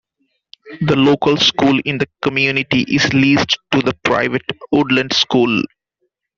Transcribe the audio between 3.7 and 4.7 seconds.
to the private